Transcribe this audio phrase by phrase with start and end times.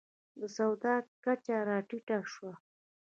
[0.39, 2.53] د سواد کچه راټیټه شوه.